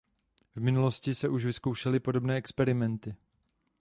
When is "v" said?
0.55-0.61